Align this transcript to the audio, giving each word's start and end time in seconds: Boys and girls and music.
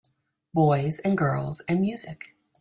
Boys 0.51 0.97
and 1.01 1.15
girls 1.15 1.61
and 1.67 1.79
music. 1.81 2.35